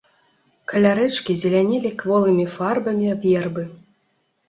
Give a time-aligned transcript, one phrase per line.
[0.73, 3.71] Каля рэчкі зелянелі кволымі фарбамі вербы.